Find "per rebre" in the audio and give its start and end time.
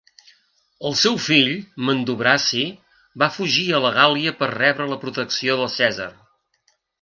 4.41-4.89